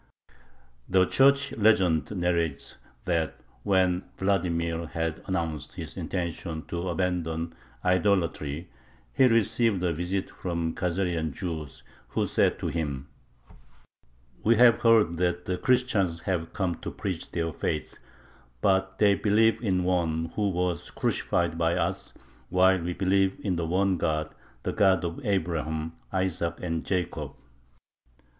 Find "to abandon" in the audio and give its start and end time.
6.69-7.53